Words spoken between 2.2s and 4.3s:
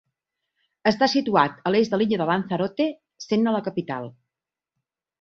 de Lanzarote, sent-ne la capital.